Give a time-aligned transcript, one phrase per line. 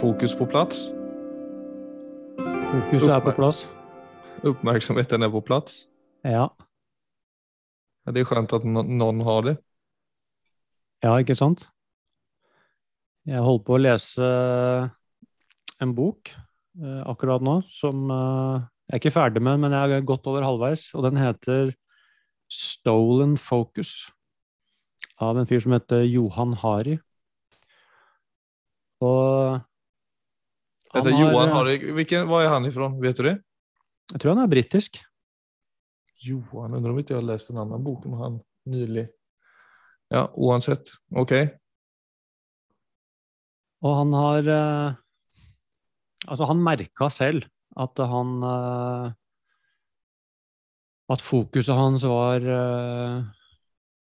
[0.00, 0.88] fokus på plats.
[2.38, 3.64] Fokuset er på plass.
[4.46, 5.86] Oppmerksomheten er på plass.
[6.24, 6.48] Ja.
[8.06, 9.56] Ja, det er skjønt at no någon har det.
[11.02, 11.66] ja, ikke sant?
[13.26, 14.26] Jeg holder på å lese
[15.82, 20.06] en bok eh, akkurat nå som eh, jeg er ikke ferdig med, men jeg er
[20.06, 21.72] godt over halvveis, og den heter
[22.46, 24.12] Stolen Focus
[25.18, 27.00] av en fyr som heter Johan Hari.
[29.02, 29.58] Og
[30.94, 31.78] Heter har- Johan Harry.
[31.92, 33.00] Hvilken, hva er han ifrån?
[33.02, 33.36] Vet du det?
[34.12, 34.98] Jeg tror han er britisk.
[36.26, 39.08] Johan, undrar om inte jag har läst en annen bok om han nylig.
[40.10, 40.88] Ja, uansett.
[41.14, 41.32] Ok.
[43.82, 44.94] Og han har eh,
[46.26, 47.44] Altså, han merka selv
[47.76, 49.12] at han eh,
[51.12, 53.18] At fokuset hans var eh,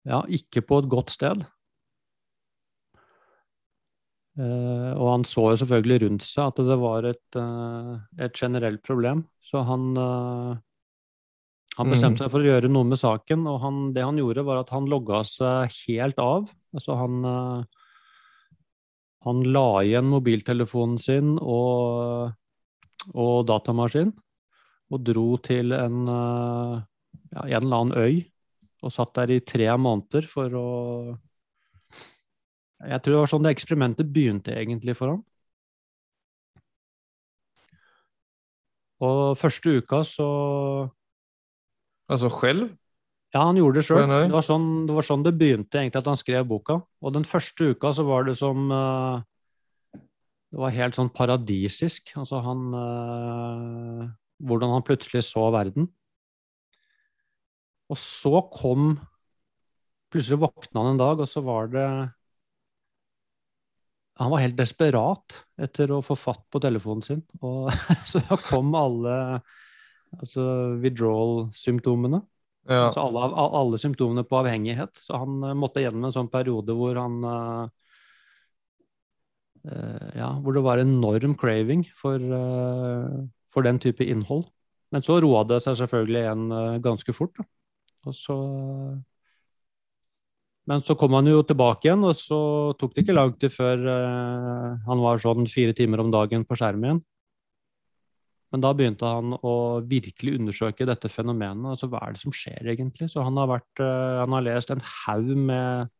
[0.07, 1.43] ja, ikke på et godt sted.
[4.37, 7.93] Eh, og han så jo selvfølgelig rundt seg at det var et, eh,
[8.27, 9.25] et generelt problem.
[9.41, 10.59] Så han, eh,
[11.77, 14.61] han bestemte seg for å gjøre noe med saken, og han, det han gjorde, var
[14.61, 16.51] at han logga seg helt av.
[16.77, 17.65] Altså han
[19.27, 22.31] han la igjen mobiltelefonen sin og,
[23.11, 24.13] og datamaskin
[24.93, 28.21] og dro til en, ja, en eller annen øy
[28.85, 30.67] og satt der i tre måneder for å
[32.85, 35.23] Jeg tror det var sånn det eksperimentet begynte egentlig for ham.
[39.05, 40.27] Og første uka så
[42.07, 42.69] Altså selv?
[43.35, 44.05] Ja, han gjorde det sjøl.
[44.07, 46.77] Det, var sånn, det var sånn det begynte, egentlig, at han skrev boka.
[47.03, 49.19] Og den første uka så var det som uh,
[50.47, 52.13] Det var helt sånn paradisisk.
[52.15, 54.07] Altså han uh,
[54.47, 55.89] Hvordan han plutselig så verden.
[57.91, 58.95] Og så kom
[60.07, 61.85] Plutselig våkna han en dag, og så var det
[64.17, 67.21] Han var helt desperat etter å få fatt på telefonen sin.
[67.41, 67.69] Og
[68.09, 69.17] så da kom alle
[70.15, 70.43] altså
[70.81, 72.21] withdrawal-symptomene.
[72.67, 72.87] Ja.
[72.89, 73.27] Altså alle,
[73.61, 74.97] alle symptomene på avhengighet.
[74.99, 77.67] Så han eh, måtte gjennom en sånn periode hvor han eh,
[80.15, 84.45] Ja, hvor det var enorm craving for, uh, for den type innhold.
[84.95, 87.33] Men så roa det seg selvfølgelig igjen uh, ganske fort.
[87.35, 87.43] Da.
[88.07, 88.37] Og så
[90.67, 92.39] Men så kom han jo tilbake igjen, og så
[92.79, 96.57] tok det ikke lang tid før eh, han var sånn fire timer om dagen på
[96.59, 97.05] skjermen igjen.
[98.51, 99.53] Men da begynte han å
[99.87, 101.73] virkelig undersøke dette fenomenet.
[101.73, 103.09] Altså, hva er det som skjer egentlig?
[103.11, 105.93] Så han har, vært, eh, han har lest en haug med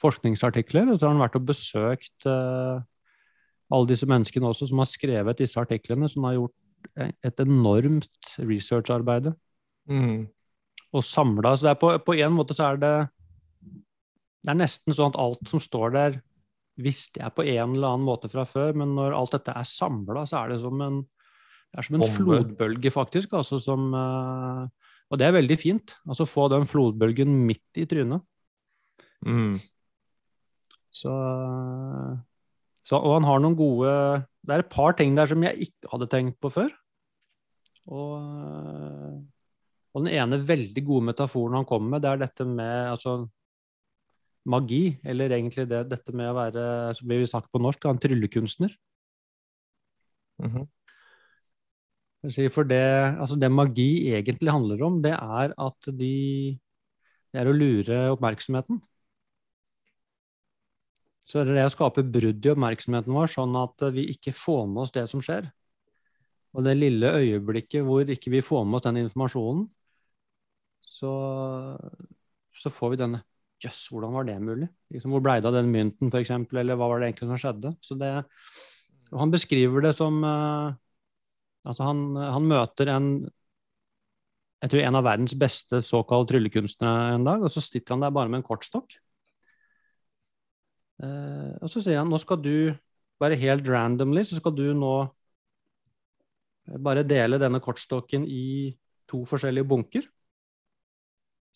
[0.00, 2.80] forskningsartikler, og så har han vært og besøkt eh,
[3.70, 6.56] alle disse menneskene også som har skrevet disse artiklene, som har gjort
[6.96, 9.34] et enormt researcharbeid.
[9.90, 10.28] Mm.
[10.92, 11.56] og samla.
[11.56, 12.94] Så det på, på en måte så er det
[14.40, 16.20] Det er nesten sånn at alt som står der,
[16.80, 20.24] visste jeg på en eller annen måte fra før, men når alt dette er samla,
[20.28, 21.02] så er det som en
[21.70, 23.34] det som en flodbølge, faktisk.
[23.38, 25.94] Altså som, eh, og det er veldig fint.
[26.08, 28.24] Altså få den flodbølgen midt i trynet.
[29.26, 29.54] Mm.
[30.90, 31.12] Så,
[32.82, 33.90] så, og han har noen gode
[34.42, 36.72] Det er et par ting der som jeg ikke hadde tenkt på før.
[37.90, 38.16] Og,
[39.94, 43.14] og den ene veldig gode metaforen han kommer med, det er dette med altså,
[44.44, 44.98] magi.
[45.04, 46.64] Eller egentlig det, dette med å være,
[46.98, 48.76] som blir sagt på norsk, en tryllekunstner.
[50.40, 50.68] Mm -hmm.
[52.52, 56.58] For det, altså det magi egentlig handler om, det er at de
[57.32, 58.80] Det er å lure oppmerksomheten.
[61.22, 64.66] Så det er det å skape brudd i oppmerksomheten vår, sånn at vi ikke får
[64.66, 65.46] med oss det som skjer.
[66.50, 69.68] Og det lille øyeblikket hvor ikke vi får med oss den informasjonen,
[70.82, 71.12] så,
[72.50, 73.22] så får vi denne
[73.60, 74.68] Jøss, hvordan var det mulig?
[74.94, 77.74] Liksom, hvor blei det av den mynten, f.eks., eller hva var det egentlig som skjedde?
[77.84, 78.12] Så det,
[79.12, 80.72] han beskriver det som uh,
[81.60, 83.06] Altså, han, han møter en
[84.60, 88.12] jeg tror en av verdens beste såkalt tryllekunstnere en dag, og så sitter han der
[88.12, 88.92] bare med en kortstokk.
[91.00, 92.72] Uh, og så sier han nå skal du,
[93.20, 94.94] bare helt randomly, så skal du nå
[96.84, 98.72] bare dele denne kortstokken i
[99.08, 100.04] to forskjellige bunker.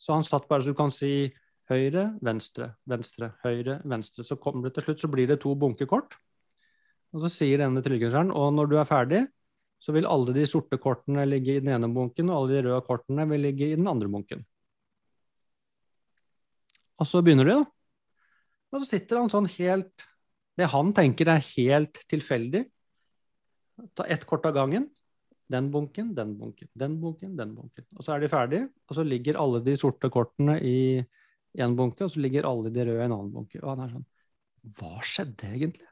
[0.00, 1.28] Så han satt bare så du kan si
[1.70, 4.24] høyre, venstre, venstre, høyre, venstre.
[4.26, 6.16] Så kommer det til slutt, så blir det to bunkekort.
[7.14, 9.22] Og så sier denne tryllekunstneren, og når du er ferdig,
[9.84, 12.82] så vil alle de sorte kortene ligge i den ene bunken, og alle de røde
[12.86, 14.42] kortene vil ligge i den andre bunken.
[17.00, 17.64] Og så begynner de, da.
[18.74, 20.06] Og så sitter han sånn helt
[20.58, 22.62] Det han tenker er helt tilfeldig.
[23.98, 24.86] Ta ett kort av gangen.
[25.50, 27.86] Den bunken, den bunken, den bunken, den bunken.
[27.98, 31.02] Og så er de ferdige, og så ligger alle de sorte kortene i
[31.58, 33.60] én bunke, og så ligger alle de røde i en annen bunke.
[33.62, 34.06] Og han er sånn
[34.78, 35.88] Hva skjedde egentlig?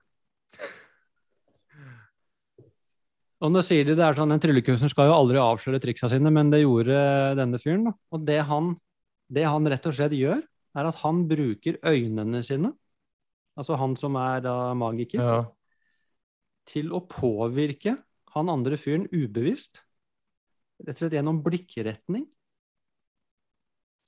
[3.43, 6.31] Og nå sier de det er sånn, En tryllekunstner skal jo aldri avsløre triksa sine,
[6.31, 6.99] men det gjorde
[7.39, 7.89] denne fyren.
[7.91, 7.93] da.
[8.15, 8.77] Og det han,
[9.33, 10.43] det han rett og slett gjør,
[10.79, 12.71] er at han bruker øynene sine,
[13.59, 15.41] altså han som er da magiker, Ja.
[16.71, 17.99] til å påvirke
[18.33, 19.83] han andre fyren ubevisst.
[20.81, 22.25] Rett og slett gjennom blikkretning.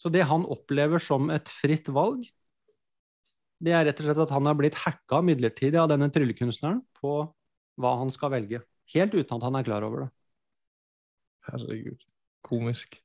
[0.04, 2.26] Så det han opplever som et fritt valg,
[3.64, 7.14] det er rett og slett at han har blitt hacka midlertidig av denne tryllekunstneren på
[7.80, 8.60] hva han skal velge.
[8.92, 10.10] Helt uten at han er klar over det.
[11.48, 12.04] Herregud.
[12.44, 12.98] Komisk.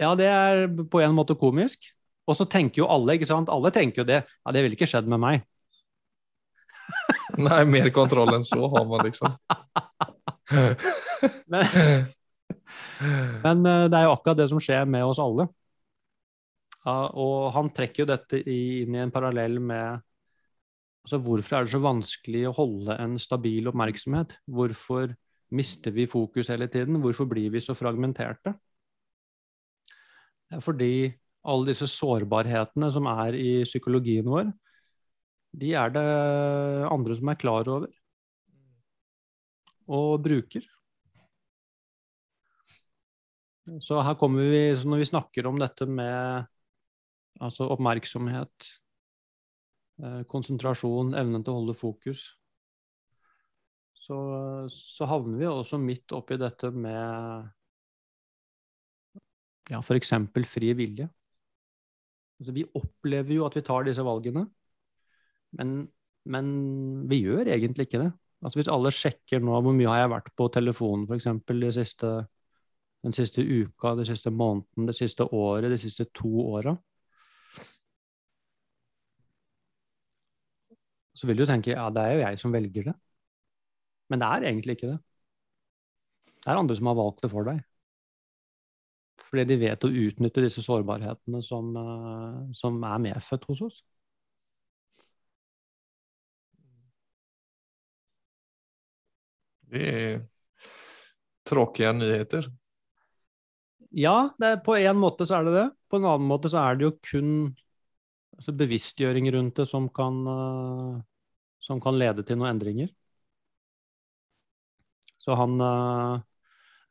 [0.00, 1.90] Ja, det er på en måte komisk.
[2.24, 3.52] Og så tenker jo alle, ikke sant?
[3.52, 4.22] Alle tenker jo det.
[4.24, 5.44] Ja, det ville ikke skjedd med meg.
[7.44, 9.36] Nei, mer kontroll enn så har man liksom.
[11.50, 11.64] Men,
[13.42, 15.48] men eh, det er jo akkurat det som skjer med oss alle.
[16.86, 20.02] Og han trekker jo dette inn i en parallell med
[21.06, 24.32] altså Hvorfor er det så vanskelig å holde en stabil oppmerksomhet?
[24.50, 25.12] Hvorfor
[25.54, 26.98] mister vi fokus hele tiden?
[27.02, 28.56] Hvorfor blir vi så fragmenterte?
[30.46, 30.94] Det er fordi
[31.46, 34.50] alle disse sårbarhetene som er i psykologien vår,
[35.56, 36.08] de er det
[36.90, 37.92] andre som er klar over
[39.86, 40.66] og bruker.
[43.82, 46.46] Så her kommer vi, når vi snakker om dette med
[47.42, 48.70] altså oppmerksomhet,
[50.02, 52.28] eh, konsentrasjon, evnen til å holde fokus,
[54.06, 54.16] så,
[54.70, 57.48] så havner vi også midt oppi dette med
[59.72, 60.12] ja, f.eks.
[60.46, 61.08] fri vilje.
[62.38, 64.44] Altså, vi opplever jo at vi tar disse valgene,
[65.58, 65.74] men,
[66.28, 66.46] men
[67.10, 68.12] vi gjør egentlig ikke det.
[68.44, 71.96] Altså, hvis alle sjekker nå hvor mye har jeg vært på telefonen f.eks.
[71.96, 72.14] De
[73.06, 76.74] den siste uka, den siste måneden, det siste året, de siste to åra,
[81.16, 82.96] så vil du tenke ja, det er jo jeg som velger det.
[84.12, 84.98] Men det er egentlig ikke det.
[86.44, 87.62] Det er andre som har valgt det for deg.
[89.26, 93.82] Fordi de vet å utnytte disse sårbarhetene som, eh, som er medfødt hos oss.
[99.70, 100.20] Det er
[101.46, 102.48] tråkige nyheter.
[103.96, 105.66] Ja, det på en måte så er det det.
[105.90, 107.30] På en annen måte så er det jo kun
[108.34, 111.02] altså bevisstgjøring rundt det som kan, eh,
[111.66, 112.90] som kan lede til noen endringer.
[115.22, 116.20] Så han, eh,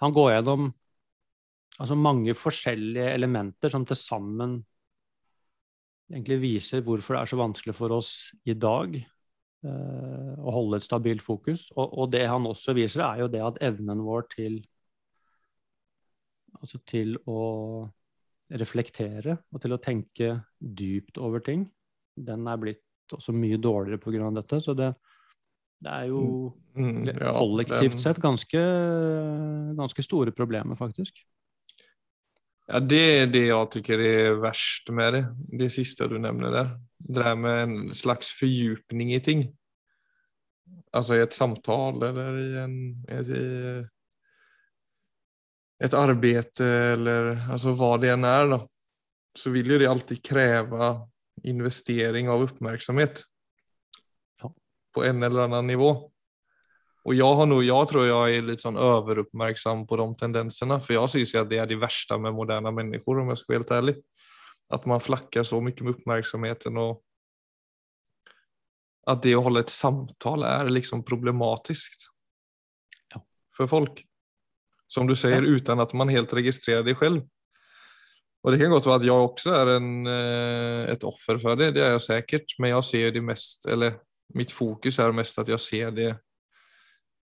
[0.03, 0.73] han går gjennom
[1.79, 4.61] altså mange forskjellige elementer som til sammen
[6.11, 8.11] egentlig viser hvorfor det er så vanskelig for oss
[8.45, 11.69] i dag eh, å holde et stabilt fokus.
[11.75, 14.61] Og, og det han også viser, er jo det at evnen vår til
[16.55, 17.39] altså til å
[18.53, 21.65] reflektere og til å tenke dypt over ting,
[22.15, 24.29] den er blitt også mye dårligere pga.
[24.35, 24.61] dette.
[24.61, 24.93] Så det,
[25.83, 28.59] det er jo Mm, ja, kollektivt sett ganske,
[29.77, 31.21] ganske store problemer, faktisk.
[32.67, 35.23] Ja, det er det jeg tycker er verst med det.
[35.61, 36.71] Det siste du nevner der.
[36.99, 39.45] Det er med en slags fordypning i ting.
[40.95, 42.75] Altså i et samtale eller i, en,
[43.07, 43.21] i
[45.83, 48.69] ett arbete eller alltså vad det än är då.
[49.37, 51.09] Så vill ju det alltid kräva
[51.43, 53.23] investering av uppmärksamhet.
[54.41, 54.53] Ja.
[54.93, 56.11] På en eller annan nivå.
[57.03, 60.79] Och jag, har nog, jag tror jag är lite sån överuppmärksam på de tendenserna.
[60.79, 63.53] För jag syns ju att det är det värsta med moderna människor om jag ska
[63.53, 63.95] vara helt ärlig.
[64.69, 67.03] Att man flackar så mycket med uppmärksamheten och
[69.05, 72.07] att det att hålla ett samtal är liksom problematiskt.
[73.13, 73.25] Ja.
[73.57, 74.05] För folk.
[74.87, 77.21] Som du säger utan att man helt registrerar det själv.
[78.43, 81.71] Och det kan gott vara att jag också är en, eh, ett offer för det,
[81.71, 82.59] det är jag säkert.
[82.59, 83.93] Men jag ser det mest, eller
[84.33, 86.17] mitt fokus är mest att jag ser det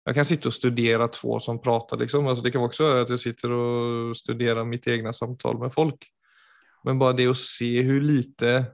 [0.09, 1.97] jag kan sitta och studera två som pratar.
[1.97, 2.27] Liksom.
[2.27, 6.07] Alltså det kan också vara att jag sitter och studerar mitt egna samtal med folk.
[6.85, 8.65] Men bara det att se hur lite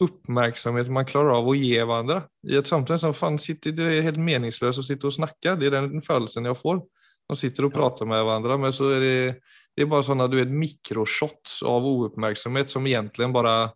[0.00, 2.98] uppmärksamhet man klarar av att ge varandra i ett samtal.
[2.98, 5.54] Som fan sitter, det är helt meningslöst att sitta och snacka.
[5.54, 6.82] Det är den födelsen jag får.
[7.28, 9.34] De sitter och prater pratar med varandra men så är det,
[9.76, 13.70] det är bara sådana du vet, mikroshots av ouppmärksamhet som egentligen bara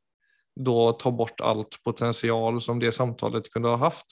[0.61, 4.07] då tar bort allt potential som det samtalet kunde ha haft.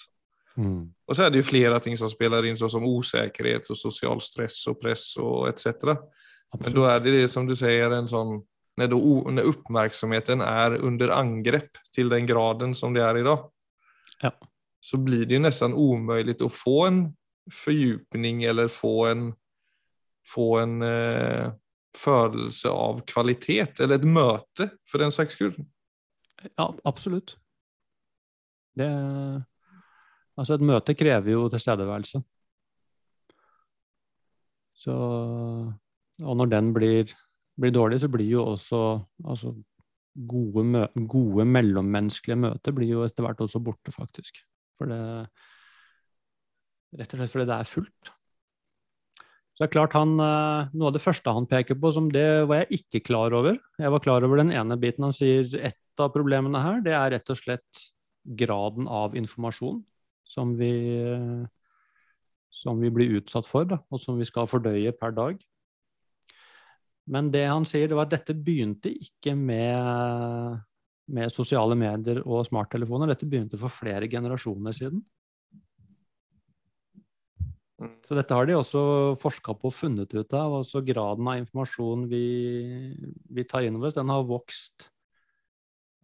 [0.56, 0.92] Mm.
[1.06, 4.66] Och så är det ju flera ting som spelar in såsom osäkerhet och social stress
[4.66, 5.66] och press och etc.
[5.84, 8.42] Men da då är det det som du säger en sån
[8.80, 13.50] när, då, när uppmärksamheten är under angrepp till den graden som det är idag.
[14.20, 14.32] Ja.
[14.80, 17.16] Så blir det ju nästan omöjligt att få en
[17.52, 19.34] fördjupning eller få en,
[20.26, 21.52] få en eh,
[21.96, 25.54] födelse av kvalitet eller ett möte för den saks skull.
[26.56, 27.36] Ja, absolutt.
[28.74, 28.86] Det
[30.40, 32.22] Altså, et møte krever jo tilstedeværelse.
[34.80, 34.94] Så,
[36.24, 37.10] og når den blir,
[37.60, 38.80] blir, dårlig, så blir jo også
[39.24, 39.54] altså,
[40.14, 44.40] gode, mø gode mellommenneskelige møter blir jo etter hvert også borte, faktisk.
[44.80, 45.00] For det,
[46.98, 48.12] rett og slett fordi det er fullt.
[49.60, 52.46] Så det er klart han, eh, Noe av det første han peker på, som det
[52.48, 53.58] var jeg ikke klar over.
[53.78, 55.04] Jeg var klar over den ene biten.
[55.04, 57.88] Han sier et av problemene her, det er rett og slett
[58.24, 59.82] graden av informasjon
[60.24, 60.70] som vi,
[62.48, 65.40] som vi blir utsatt for, da, og som vi skal fordøye per dag.
[67.10, 70.60] Men det han sier, det var at dette begynte ikke med,
[71.10, 73.10] med sosiale medier og smarttelefoner.
[73.10, 75.02] Dette begynte for flere generasjoner siden.
[78.04, 78.80] Så dette har de også
[79.18, 80.58] forska på og funnet ut av.
[80.60, 82.24] altså Graden av informasjon vi,
[83.32, 84.90] vi tar inn over oss, den har vokst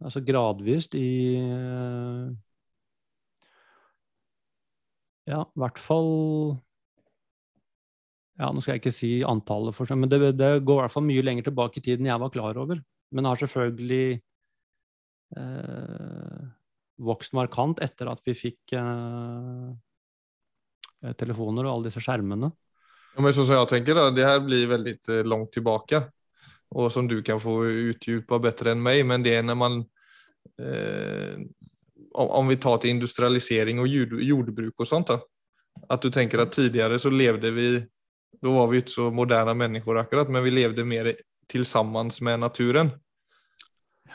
[0.03, 1.07] altså gradvis i
[5.27, 6.11] Ja, i hvert fall
[8.37, 10.93] ja, Nå skal jeg ikke si antallet, for seg, men det, det, går i hvert
[10.93, 12.79] fall mye lenger tilbake i tiden jeg var klar over.
[13.15, 14.19] Men har selvfølgelig
[15.41, 16.45] eh,
[17.07, 19.71] vokst markant etter at vi fikk eh,
[21.05, 22.49] Eh, telefoner og alle disse skjermene.
[23.13, 24.97] Ja, men så som jeg tenker da, det her blir veldig
[25.29, 26.01] langt tilbake,
[26.73, 27.59] og som du kan få
[27.93, 29.03] utdjupa bedre enn meg.
[29.05, 29.79] men det er når man
[30.59, 31.37] eh,
[32.17, 35.19] om vi tar til industrialisering og jord, jordbruk og sånt Da.
[35.93, 37.67] At du tenker at tidligere så levde vi,
[38.41, 41.15] då var vi inte så moderna människor akkurat, men vi levde mer
[41.47, 42.89] tillsammans med naturen.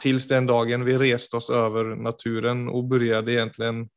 [0.01, 3.89] Tills den dagen vi reste oss över naturen och började egentligen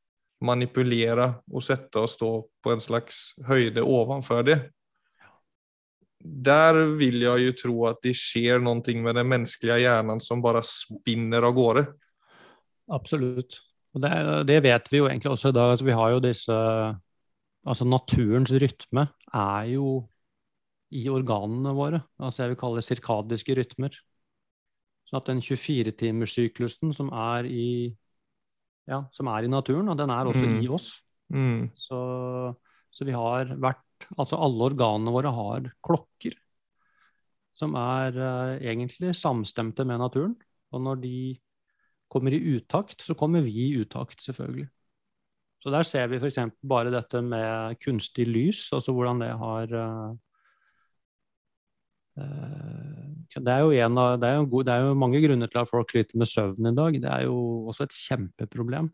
[0.42, 4.72] manipulera och sätta oss då på en slags höjde ovanför det.
[6.24, 10.62] Där vill jag ju tro att det sker någonting med den mänskliga hjärnan som bara
[10.64, 11.86] spinner av gårde.
[12.92, 13.62] Absolutt.
[13.94, 15.72] Og det, det, vet vi jo egentlig også i dag.
[15.72, 16.56] Altså, vi har jo disse
[17.66, 19.86] Altså naturens rytme er jo
[20.94, 22.04] i organene våre.
[22.20, 23.98] Altså det jeg vil kalle sirkadiske rytmer.
[25.06, 27.68] Sånn at den 24-timerssyklusen som er i
[28.90, 30.58] ja, som er i naturen, og den er også mm.
[30.62, 30.92] i oss.
[31.34, 31.70] Mm.
[31.74, 32.00] Så,
[32.94, 33.82] så, vi har vært
[34.20, 36.36] Altså alle organene våre har klokker
[37.56, 40.34] som er uh, egentlig samstemte med naturen.
[40.76, 41.20] Og når de
[42.12, 44.68] kommer i utakt, så kommer vi i utakt, selvfølgelig.
[45.64, 46.38] Så der ser vi f.eks.
[46.68, 50.18] bare dette med kunstig lys, altså hvordan det har uh,
[52.16, 56.20] det er, av, det, er god, det er, jo mange grunner til at folk sliter
[56.22, 57.00] med søvn i dag.
[57.04, 57.40] Det er jo
[57.72, 58.88] også et kjempeproblem.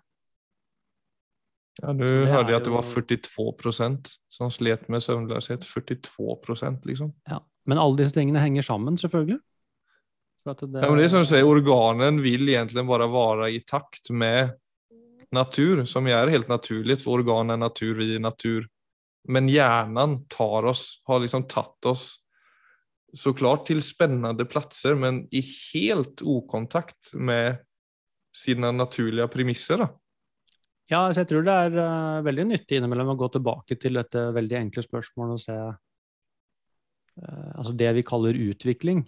[1.81, 5.63] Ja, Nå hørte jeg at det var 42% som slet med søvnløshet.
[5.67, 7.13] 42% liksom.
[7.29, 9.39] Ja, Men alle disse tingene henger sammen, selvfølgelig.
[10.41, 14.09] Det, ja, men det er som du sier, Organen vil egentlig bare være i takt
[14.09, 14.55] med
[15.31, 18.65] natur, som er helt naturlig, for organ er natur, vi er natur.
[19.29, 22.20] Men hjernen tar oss, har liksom tatt oss
[23.17, 27.59] så klart til spennende plasser, men i helt ukontakt med
[28.35, 29.83] sine naturlige premisser.
[29.83, 29.89] da.
[30.91, 34.57] Ja, jeg tror det er uh, veldig nyttig innimellom å gå tilbake til dette veldig
[34.59, 39.05] enkle spørsmålet og se uh, altså det vi kaller utvikling.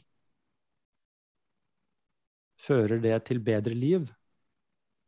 [2.63, 4.07] Fører det til bedre liv?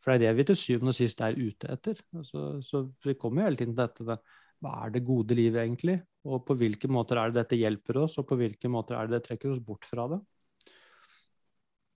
[0.04, 2.02] For det er det vi til syvende og sist er ute etter.
[2.16, 4.20] Altså, så vi kommer jo hele tiden til dette
[4.64, 6.00] hva er det gode livet egentlig?
[6.26, 9.20] Og på hvilke måter er det dette hjelper oss, og på hvilke måter er det
[9.20, 10.22] det trekker oss bort fra det?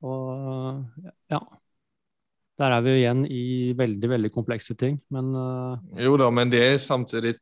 [0.05, 0.85] Og
[1.31, 1.41] ja.
[2.59, 3.43] Der er vi jo igjen i
[3.79, 5.79] veldig, veldig komplekse ting, men uh...
[5.95, 7.37] Jo da, men det er samtidig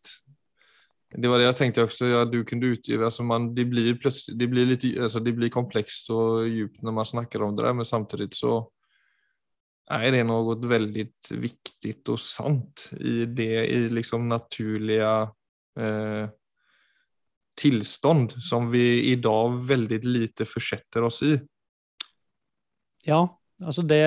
[1.08, 3.24] det var det jeg tenkte også, ja, du kunne utgive altså
[3.56, 7.46] det, blir plötsligt, det, blir litt, altså de blir komplekst og djupt når man snakker
[7.46, 8.60] om det der, men samtidig så
[9.96, 11.06] er det noe veldig
[11.40, 15.14] viktig og sant i det i liksom naturlige
[15.80, 16.28] eh,
[17.58, 21.38] tillstånd som vi idag väldigt lite försätter oss i.
[23.08, 23.22] Ja,
[23.64, 24.04] altså det,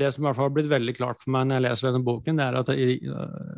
[0.00, 2.06] det som i hvert fall har blitt veldig klart for meg når jeg leser denne
[2.06, 2.88] boken, det er at det,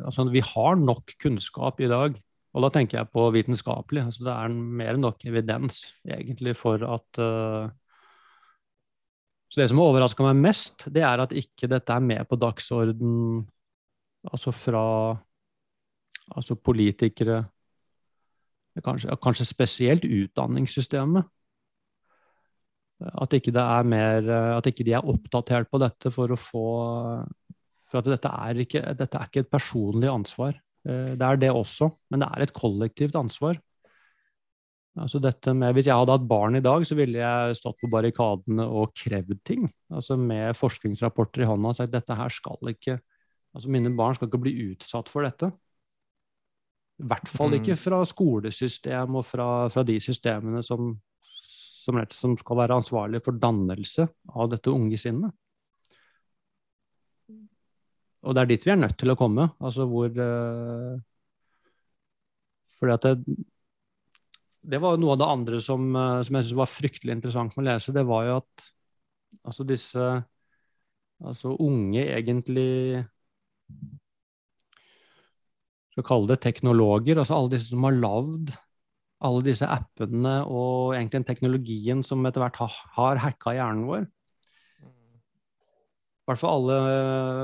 [0.03, 2.19] altså vi har nok kunnskap i dag.
[2.53, 4.03] Og da tenker jeg på vitenskapelig.
[4.09, 7.71] altså Det er mer enn nok evidens egentlig for at uh,
[9.53, 12.39] så det som har overraska meg mest, det er at ikke dette er med på
[12.41, 13.43] dagsorden
[14.25, 14.85] altså fra
[16.33, 17.43] altså politikere,
[18.81, 21.29] kanskje, kanskje spesielt utdanningssystemet.
[23.03, 26.67] At ikke, det er mer, at ikke de er oppdatert på dette for å få
[27.89, 30.55] For at dette er ikke, dette er ikke et personlig ansvar.
[30.87, 33.59] Eh, det er det også, men det er et kollektivt ansvar.
[34.97, 35.19] Altså
[35.53, 38.93] med, Hvis jeg hadde hatt barn i dag, så ville jeg stått på barrikadene og
[38.93, 39.71] krevd ting.
[39.89, 42.99] Altså Med forskningsrapporter i hånda og sagt dette her skal ikke
[43.53, 45.51] altså Mine barn skal ikke bli utsatt for dette.
[47.01, 50.91] I hvert fall ikke fra skolesystem og fra, fra de systemene som,
[51.33, 55.33] som, rett, som skal være ansvarlige for dannelse av dette unge sinnet.
[58.23, 59.49] Og det er dit vi er nødt til å komme.
[59.59, 60.93] Altså hvor uh,
[62.79, 63.39] Fordi at det,
[64.63, 67.65] det var noe av det andre som, uh, som jeg syntes var fryktelig interessant med
[67.65, 67.95] å lese.
[67.95, 68.69] Det var jo at
[69.43, 70.07] altså disse
[71.23, 73.03] altså unge egentlig
[75.93, 77.19] Skal kalle det teknologer.
[77.21, 78.53] Altså alle disse som har lagd
[79.23, 84.09] alle disse appene og egentlig den teknologien som etter hvert har, har hacka hjernen vår
[86.23, 86.75] i hvert fall alle,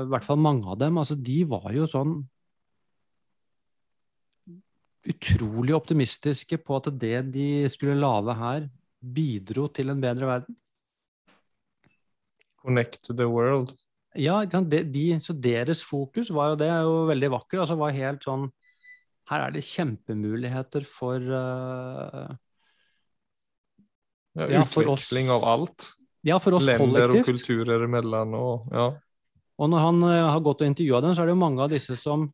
[0.06, 2.14] i hvert fall mange av dem, altså de var jo sånn
[5.10, 8.64] utrolig optimistiske på at det de skulle lage her,
[9.00, 10.56] bidro til en bedre verden.
[12.64, 13.74] Connect the world.
[14.18, 17.60] Ja, de, de, så deres fokus var jo det er jo veldig vakkert.
[17.62, 18.48] Altså var helt sånn
[19.30, 22.32] Her er det kjempemuligheter for uh,
[24.34, 25.92] ja, Utveksling ja, av alt.
[26.26, 27.22] Ja, for oss Lender kollektivt.
[27.22, 28.88] og kulturer imellom og ja.
[29.60, 31.70] Og når han uh, har gått og intervjua dem, så er det jo mange av
[31.70, 32.26] disse som,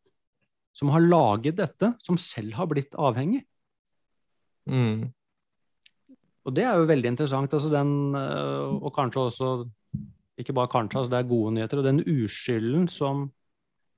[0.73, 3.43] som har laget dette, som selv har blitt avhengig.
[4.71, 5.09] Mm.
[6.47, 7.53] Og det er jo veldig interessant.
[7.53, 9.51] Altså den, uh, og kanskje også
[10.37, 11.81] Ikke bare kanskje, altså det er gode nyheter.
[11.81, 13.27] Og den uskylden som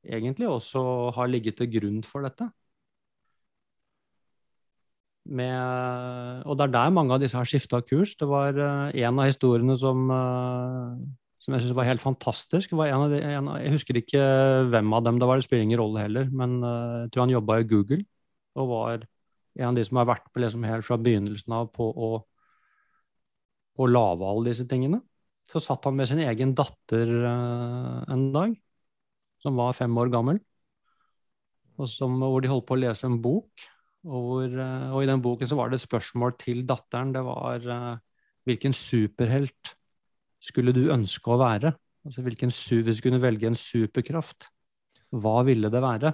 [0.08, 0.82] egentlig også
[1.16, 2.48] har ligget til grunn for dette.
[5.30, 8.16] Med, og det er der mange av disse har skifta kurs.
[8.18, 10.96] Det var uh, en av historiene som, uh,
[11.44, 12.74] som jeg syns var helt fantastisk.
[12.74, 14.24] Var en av de, en av, jeg husker ikke
[14.72, 16.32] hvem av dem det var, det spiller ingen rolle heller.
[16.32, 18.02] Men uh, jeg tror han jobba i Google
[18.58, 19.06] og var
[19.60, 22.10] en av de som har vært på liksom helt fra begynnelsen av på å,
[23.76, 25.04] på å lage alle disse tingene.
[25.50, 28.54] Så satt han med sin egen datter en dag,
[29.42, 30.38] som var fem år gammel,
[31.90, 33.66] som, hvor de holdt på å lese en bok.
[34.08, 37.12] Og, hvor, eh, og, i den boken så var det et spørsmål til datteren.
[37.16, 38.00] Det var uh,
[38.48, 39.76] hvilken superhelt
[40.40, 41.74] skulle du ønske å være?
[42.08, 42.52] Altså hvilken,
[42.86, 44.48] Hvis du kunne velge en superkraft,
[45.12, 46.14] hva ville det være?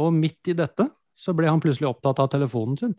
[0.00, 2.94] Og midt i dette så ble han plutselig opptatt av telefonen sin.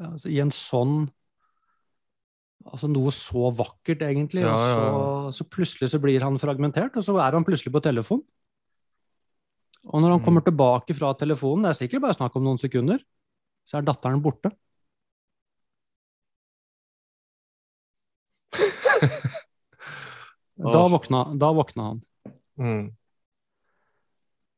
[0.00, 1.08] Altså, I en sånn
[2.70, 4.42] Altså noe så vakkert, egentlig.
[4.44, 4.88] Ja, ja.
[4.92, 8.20] Og så, så, plutselig så blir han fragmentert, og så er han plutselig på telefon.
[9.88, 10.48] Og når han kommer mm.
[10.50, 13.00] tilbake fra telefonen, det er sikkert bare snakk om noen sekunder,
[13.64, 14.52] så er datteren borte.
[20.76, 22.04] da, våkna, da våkna han.
[22.60, 22.86] Mm.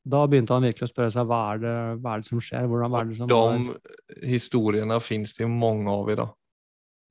[0.02, 2.64] Da begynte han virkelig å spørre seg hva er det, hva er det som skjer.
[2.70, 6.32] Hvordan, er det som De historiene finnes det mange av i dag.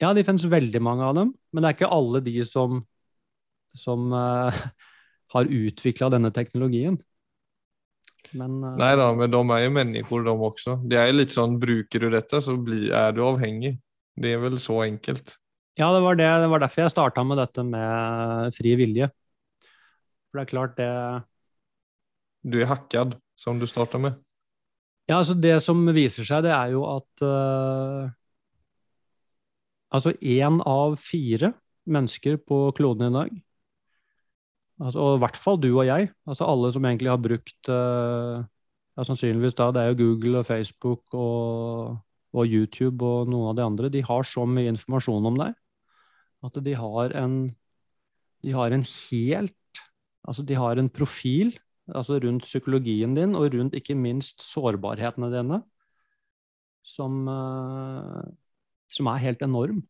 [0.01, 1.31] Ja, det finnes veldig mange av dem.
[1.53, 2.81] Men det er ikke alle de som,
[3.77, 4.51] som uh,
[5.35, 6.99] har utvikla denne teknologien.
[8.35, 10.77] Men, uh, Nei da, men de er jo mennesker, de også.
[10.91, 13.77] Det er litt sånn, Bruker du dette, så blir, er du avhengig.
[14.19, 15.37] Det er vel så enkelt.
[15.79, 19.07] Ja, det var, det, det var derfor jeg starta med dette med fri vilje.
[20.27, 20.89] For det er klart, det
[22.41, 24.17] Du er hackad, som du starta med?
[25.09, 28.09] Ja, altså det som viser seg, det er jo at uh,
[29.91, 31.51] Altså én av fire
[31.89, 33.31] mennesker på kloden i dag
[34.81, 36.07] Altså, og i hvert fall du og jeg.
[36.25, 40.47] Altså alle som egentlig har brukt uh, ja, Sannsynligvis da, det er jo Google og
[40.47, 41.99] Facebook og,
[42.33, 43.91] og, YouTube og noen av de andre.
[43.93, 45.57] De har så mye informasjon om deg
[46.41, 47.35] at de har en
[48.41, 49.83] De har en helt
[50.25, 51.53] Altså de har en profil
[51.89, 55.61] altså rundt psykologien din og rundt ikke minst sårbarhetene dine
[56.83, 58.21] som, uh,
[58.89, 59.81] som er helt enorm.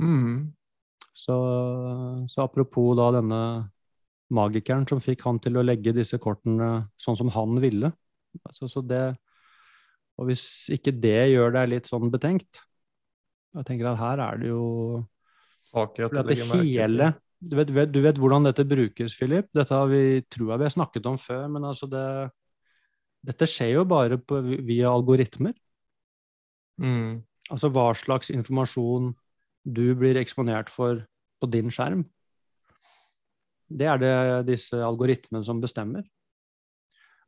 [0.00, 0.52] Mm.
[1.14, 1.34] Så,
[2.28, 3.40] så, apropos da denne
[4.32, 7.92] magikeren som fikk han til å legge disse kortene sånn som han ville.
[8.48, 9.02] Altså, så det,
[10.16, 12.62] og hvis ikke det gjør deg litt sånn betenkt
[13.52, 14.62] Jeg tenker at her er det jo
[15.72, 15.96] At
[16.28, 19.48] det hele du vet, du vet, hvordan dette brukes, Philip.
[19.56, 22.04] Dette har vi, tror jeg vi har snakket om før, men altså det,
[23.26, 25.56] dette skjer jo bare på, via algoritmer.
[26.78, 27.18] Mm.
[27.50, 29.10] Altså hva slags informasjon
[29.62, 31.02] du blir eksponert for
[31.42, 32.04] på din skjerm.
[33.72, 34.14] Det er det
[34.52, 36.06] disse algoritmene som bestemmer.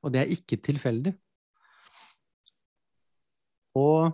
[0.04, 1.14] Og det er ikke tilfeldig.
[3.80, 4.12] Og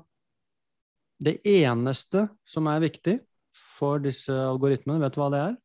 [1.21, 3.19] det eneste som er viktig
[3.61, 5.59] for disse algoritmene, vet du hva det er?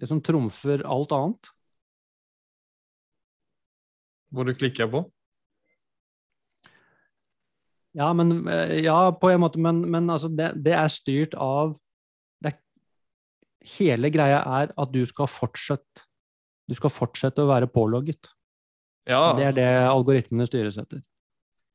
[0.00, 1.50] Det som trumfer alt annet.
[4.30, 5.04] Hvor du klikker på?
[7.98, 11.74] Ja, men, eh, ja, på en måte, men, men altså det, det er styrt av
[12.40, 12.54] det
[13.76, 16.06] Hele greia er at du skal fortsette
[16.70, 18.30] du skal fortsette å være pålogget.
[19.10, 21.02] Ja, Det er det algoritmene styres etter.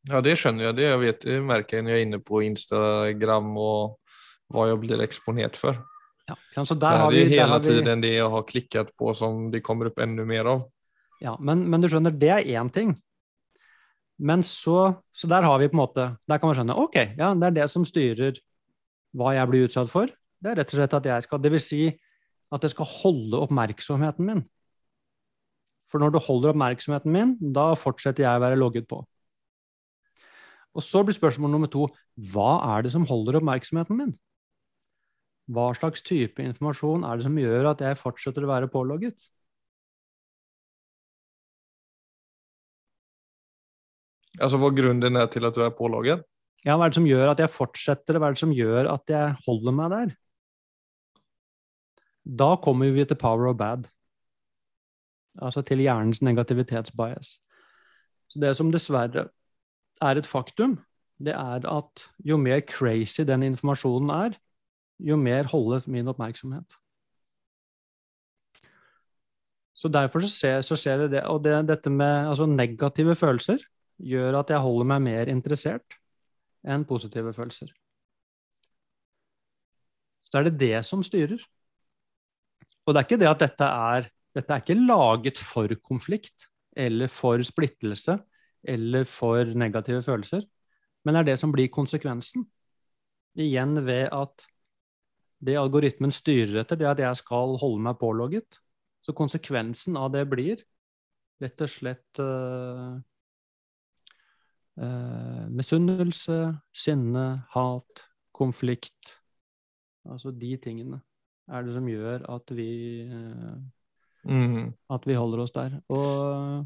[0.09, 0.77] Ja, det skjønner jeg.
[0.77, 3.97] Det jeg vet, det merker jeg når jeg er inne på Instagram og
[4.53, 5.79] hva jeg blir eksponert for.
[6.29, 8.93] Ja, så Så der har er det vi, hele vi tiden det jeg har klikket
[8.97, 10.63] på som det kommer opp enda mer av.
[11.21, 12.95] ja, men, men du skjønner, det er én ting.
[14.17, 17.33] Men så, så der har vi på en måte Der kan man skjønne ok, ja,
[17.35, 18.37] det er det som styrer
[19.15, 20.07] hva jeg blir utsatt for.
[20.07, 21.81] Det er rett og slett at jeg skal Det vil si
[22.53, 24.43] at jeg skal holde oppmerksomheten min.
[25.89, 29.01] For når du holder oppmerksomheten min, da fortsetter jeg å være logget på.
[30.75, 31.87] Og så blir spørsmål nummer to
[32.33, 34.13] hva er det som holder oppmerksomheten min?
[35.45, 39.23] Hva slags type informasjon er det som gjør at jeg fortsetter å være pålogget?
[44.35, 46.25] Altså hva grunnen er til at du er pålogget?
[46.65, 49.11] Ja, hva er det som gjør at jeg fortsetter, hva er det som gjør at
[49.13, 50.15] jeg holder meg der?
[52.25, 53.85] Da kommer vi til power of bad.
[55.39, 57.35] Altså til hjernens negativitetsbias.
[58.33, 59.27] Så det som dessverre
[60.03, 60.79] er et faktum,
[61.23, 64.35] det er at jo mer crazy den informasjonen er,
[64.99, 66.75] jo mer holdes min oppmerksomhet.
[69.75, 71.23] Så derfor så skjer, så skjer det det.
[71.29, 73.63] Og det, dette med altså negative følelser
[74.01, 75.97] gjør at jeg holder meg mer interessert
[76.65, 77.69] enn positive følelser.
[80.25, 81.43] Så er det det som styrer.
[82.85, 87.07] Og det er ikke det at dette er Dette er ikke laget for konflikt eller
[87.07, 88.17] for splittelse
[88.67, 90.45] eller for negative følelser,
[91.05, 92.45] men er det som blir konsekvensen.
[93.37, 94.45] Igjen ved at
[95.45, 98.57] det algoritmen styrer etter, det er at jeg skal holde meg pålogget.
[99.05, 100.63] Så konsekvensen av det blir
[101.43, 102.95] rett og slett uh,
[104.81, 106.39] uh, misunnelse,
[106.73, 109.17] sinne, hat, konflikt.
[110.09, 111.01] Altså de tingene
[111.51, 112.69] er det som gjør at vi,
[113.11, 113.59] uh,
[114.31, 114.73] mm.
[114.95, 115.77] at vi holder oss der.
[115.93, 116.65] Og,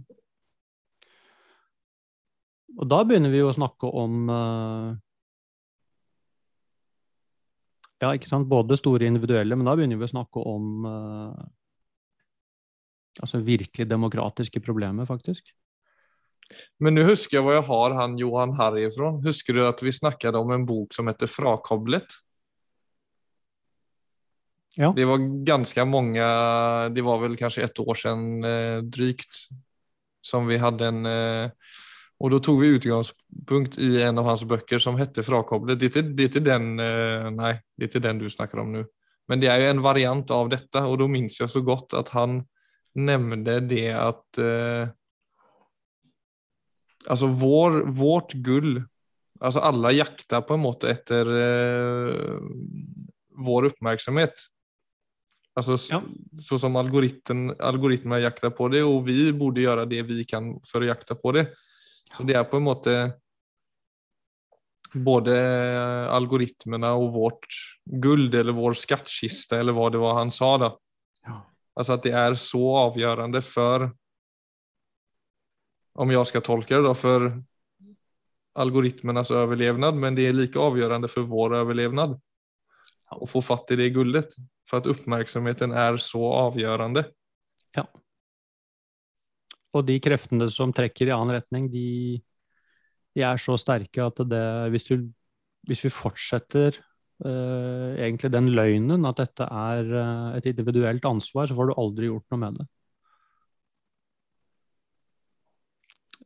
[2.78, 4.28] og da begynner vi jo å snakke om
[8.00, 10.86] Ja, ikke sant, både store individuelle, men da begynner vi å snakke om
[13.20, 15.52] altså virkelig demokratiske problemer, faktisk.
[16.82, 19.12] Men nå husker jeg hvor jeg har han Johan Harry fra.
[19.26, 22.18] Husker du at vi snakket om en bok som heter Frakoblet?
[24.80, 24.92] Ja.
[24.96, 26.24] Det var ganske mange,
[26.96, 29.50] det var vel kanskje ett år siden eh, drygt,
[30.24, 31.74] som vi hadde en eh,
[32.20, 35.80] Og da tok vi utgangspunkt i en av hans bøker som hette Frakoblet.
[35.80, 38.84] Det er ikke, den eh, det er ikke den du snakker om nå.
[39.30, 42.12] Men det er jo en variant av dette, og da minnes jeg så godt at
[42.18, 42.42] han
[42.98, 44.96] nevnte det at eh,
[47.08, 48.82] Altså vår, vårt gull
[49.40, 52.42] Altså alle jakter på en måte etter eh,
[53.40, 54.42] vår oppmerksomhet.
[55.56, 56.02] Altså Ja.
[56.44, 60.84] så som algoritmen, algoritmer jakter på det, og vi borde gjøre det vi kan for
[60.84, 61.46] å jakte på det.
[62.14, 62.96] Så det er på en måte
[64.94, 65.36] både
[66.10, 67.48] algoritmerna og vårt
[67.86, 70.72] guld, eller vår skattkiste, eller hva det var han sa da.
[71.28, 71.38] Ja.
[71.78, 73.92] Altså at det er så avgjørende for
[76.00, 77.28] om jeg skal tolke det da, for
[78.60, 82.16] algoritmernas overlevnad, men det er like avgjørende for vår overlevnad
[83.20, 84.36] å få fatt i det guldet.
[84.70, 87.08] For at oppmerksomheten er så avgjørende.
[89.78, 92.18] Og de kreftene som trekker i annen retning, de,
[93.16, 95.06] de er så sterke at det, hvis, du,
[95.70, 96.80] hvis vi fortsetter
[97.26, 102.10] uh, egentlig den løgnen at dette er uh, et individuelt ansvar, så får du aldri
[102.10, 102.68] gjort noe med det.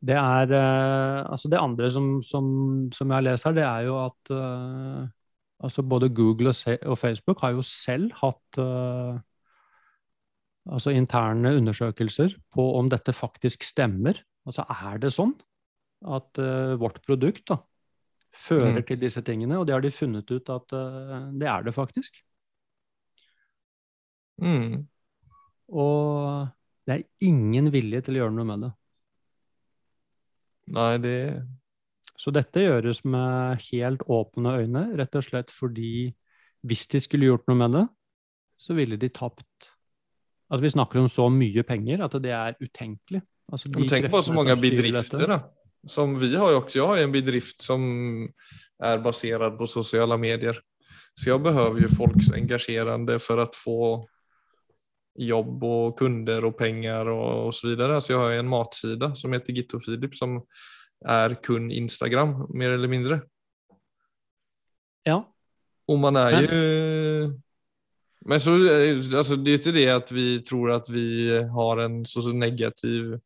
[0.03, 2.47] Det er uh, Altså, det andre som, som,
[2.95, 4.33] som jeg har lest her, det er jo at
[5.63, 8.59] altså både Google og, og Facebook har jo selv hatt
[10.69, 14.19] altså interne undersøkelser på om dette faktisk stemmer.
[14.47, 15.33] Altså er det sånn
[16.03, 17.59] at uh, vårt produkt da,
[18.33, 18.85] fører Mm.
[18.87, 22.17] til disse tingene, og det har de funnet ut at uh, det er det faktisk.
[24.41, 24.87] Mm.
[25.69, 26.47] Og
[26.87, 28.71] det er ingen vilje til å gjøre noe med det.
[30.73, 31.17] Nei, det
[32.17, 36.13] Så dette gjøres med helt åpne øyne, rett og slett fordi
[36.63, 37.87] hvis de skulle gjort noe med det,
[38.61, 39.72] så ville de tapt
[40.53, 43.23] Altså Vi snakker om så mye penger at det er utenkelig.
[43.49, 45.39] Altså, de Tenk på så mange bedrifter da.
[45.89, 46.77] Som vi har jo også.
[46.77, 47.81] Jeg har jo en bedrift som
[48.79, 50.59] er basert på sosiale medier.
[51.17, 53.79] Så jeg behøver jo folks engasjerende for å få
[55.19, 57.99] jobb og kunder og penger og, og så videre.
[58.01, 60.39] Så jeg har en matsida som heter Gitto Filip som
[61.03, 63.19] er kun Instagram, mer eller mindre.
[65.05, 65.19] Ja.
[65.89, 66.61] Og man er ju...
[68.25, 72.05] Men så, eh, alltså det är inte det att vi tror att vi har en
[72.05, 73.19] så, så negativ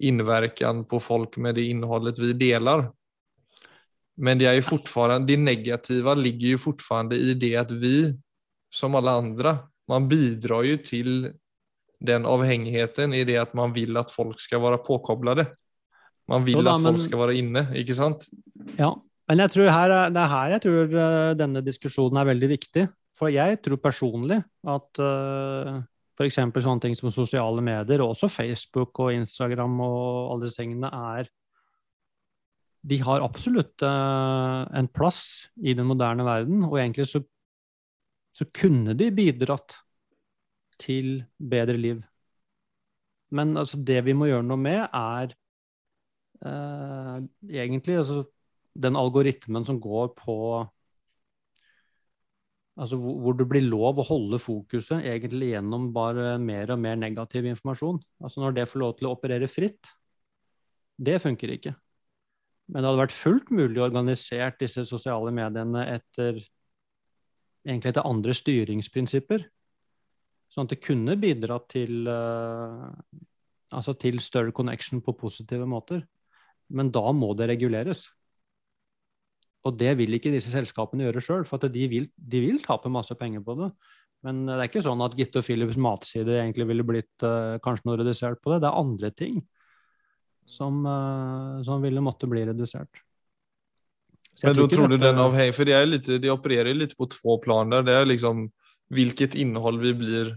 [0.00, 2.92] inverkan på folk med det innehållet vi delar.
[4.16, 8.18] Men det är ju fortfarande, det negativa ligger ju fortfarande i det att vi,
[8.70, 9.58] som alla andra,
[9.88, 11.32] man bidrar ju till
[12.00, 15.46] den avhängigheten i det att man vill att folk ska vara påkopplade.
[16.28, 18.26] Man vill da, att folk men- ska vara inne, ikke sant?
[18.76, 22.24] Ja, men jeg tror her, er- det er her jeg tror eh, denne diskusjonen er
[22.34, 22.88] veldig viktig.
[23.18, 24.38] For jeg tror personlig
[24.70, 25.80] at uh,
[26.14, 26.38] f.eks.
[26.38, 31.30] sånne ting som sosiale medier, og også Facebook og Instagram og alle disse tingene, er
[32.88, 37.22] De har absolutt uh, en plass i den moderne verden, og egentlig så,
[38.32, 39.80] så kunne de bidratt
[40.78, 42.02] til bedre liv.
[43.34, 45.34] Men altså, det vi må gjøre noe med, er
[46.46, 47.18] uh,
[47.50, 48.22] egentlig altså,
[48.78, 50.38] den algoritmen som går på
[52.78, 56.98] Altså hvor, hvor det blir lov å holde fokuset egentlig gjennom bare mer og mer
[57.00, 57.98] negativ informasjon.
[58.22, 59.90] Altså når det får lov til å operere fritt,
[60.98, 61.74] det funker ikke.
[62.68, 66.38] Men det hadde vært fullt mulig å organisere disse sosiale mediene etter
[67.68, 69.46] egentlig etter andre styringsprinsipper.
[70.52, 72.86] Sånn at det kunne bidratt til, eh,
[73.74, 76.06] altså til større connection på positive måter.
[76.68, 78.06] Men da må det reguleres.
[79.68, 82.90] Og det vil ikke disse selskapene gjøre sjøl, for at de vil, de vil tape
[82.92, 83.72] masse penger på det.
[84.26, 87.86] Men det er ikke sånn at Gitte og Philips matside egentlig ville blitt uh, kanskje
[87.86, 88.62] noe redusert på det.
[88.64, 89.36] Det er andre ting
[90.48, 93.04] som, uh, som ville måtte bli redusert.
[94.42, 97.38] Men tror tror du dette- den avhäng, For de, lite, de opererer litt på två
[97.42, 97.82] plan der.
[97.82, 98.48] Det er liksom
[98.90, 100.36] hvilket innhold vi blir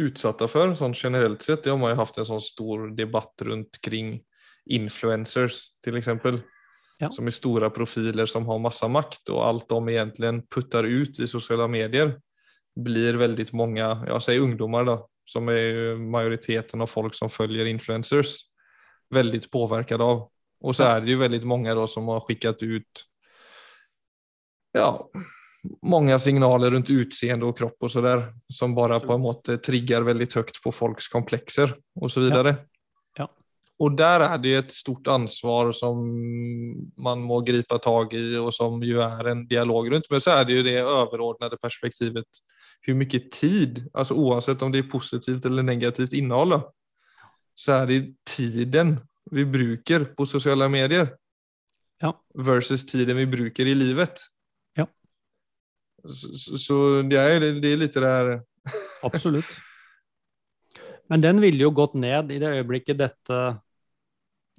[0.00, 1.64] utsatte for, sånn generelt sett.
[1.64, 4.22] Det har man jo haft en sånn stor debatt rundt kring
[4.70, 6.40] influencers til exempel.
[7.02, 7.10] Ja.
[7.10, 11.26] Som är stora profiler som har massa makt och allt de egentligen puttar ut i
[11.26, 12.20] sociala medier
[12.80, 18.36] blir väldigt många, jag säger ungdomar då, som är majoriteten av folk som följer influencers,
[19.10, 20.28] väldigt påverkade av.
[20.60, 23.04] Och så er är det ju väldigt många då som har skickat ut
[24.72, 25.10] ja,
[25.82, 30.34] många signaler runt utseende och kropp och sådär som bara på en måte triggar väldigt
[30.34, 32.48] högt på folks komplexer och så vidare.
[32.48, 32.71] Ja.
[33.82, 35.96] Och där är det ju ett stort ansvar som
[36.96, 40.10] man må gripa tag i och som ju är en dialog runt.
[40.10, 42.24] Men så är det ju det överordnade perspektivet.
[42.80, 46.60] Hur mycket tid, alltså oavsett om det är positivt eller negativt innehåll,
[47.54, 51.14] så är det tiden vi bruker på sociala medier
[52.00, 52.22] Ja.
[52.34, 54.20] versus tiden vi bruker i livet.
[54.74, 54.86] Ja.
[56.08, 58.42] Så, så- det, är, det er litt det her
[59.02, 59.44] Absolutt.
[61.08, 63.58] Men den ville jo gått ned i det øyeblikket dette